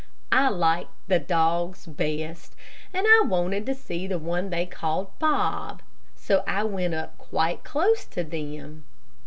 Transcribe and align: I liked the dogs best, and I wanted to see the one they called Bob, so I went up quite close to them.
I 0.31 0.49
liked 0.49 0.95
the 1.09 1.19
dogs 1.19 1.85
best, 1.85 2.55
and 2.91 3.05
I 3.07 3.21
wanted 3.23 3.67
to 3.67 3.75
see 3.75 4.07
the 4.07 4.17
one 4.17 4.49
they 4.49 4.65
called 4.65 5.11
Bob, 5.19 5.83
so 6.15 6.43
I 6.47 6.63
went 6.63 6.95
up 6.95 7.19
quite 7.19 7.63
close 7.63 8.05
to 8.07 8.23
them. 8.23 8.85